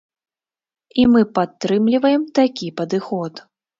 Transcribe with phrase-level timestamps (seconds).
[1.03, 3.33] І мы падтрымліваем такі падыход.